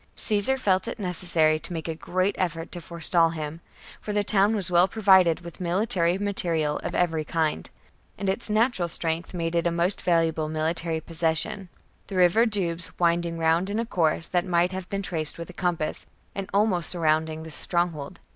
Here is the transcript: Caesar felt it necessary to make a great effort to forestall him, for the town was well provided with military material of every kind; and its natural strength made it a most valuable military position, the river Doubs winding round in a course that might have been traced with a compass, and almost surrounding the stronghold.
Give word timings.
Caesar 0.15 0.57
felt 0.57 0.87
it 0.87 0.97
necessary 0.97 1.59
to 1.59 1.73
make 1.73 1.87
a 1.87 1.93
great 1.93 2.33
effort 2.39 2.71
to 2.71 2.81
forestall 2.81 3.29
him, 3.29 3.61
for 3.99 4.13
the 4.13 4.23
town 4.23 4.55
was 4.55 4.71
well 4.71 4.87
provided 4.87 5.41
with 5.41 5.61
military 5.61 6.17
material 6.17 6.77
of 6.79 6.95
every 6.95 7.23
kind; 7.23 7.69
and 8.17 8.27
its 8.27 8.49
natural 8.49 8.87
strength 8.87 9.35
made 9.35 9.53
it 9.53 9.67
a 9.67 9.71
most 9.71 10.01
valuable 10.01 10.49
military 10.49 10.99
position, 10.99 11.69
the 12.07 12.15
river 12.15 12.47
Doubs 12.47 12.89
winding 12.97 13.37
round 13.37 13.69
in 13.69 13.77
a 13.77 13.85
course 13.85 14.25
that 14.25 14.43
might 14.43 14.71
have 14.71 14.89
been 14.89 15.03
traced 15.03 15.37
with 15.37 15.51
a 15.51 15.53
compass, 15.53 16.07
and 16.33 16.49
almost 16.51 16.89
surrounding 16.89 17.43
the 17.43 17.51
stronghold. 17.51 18.19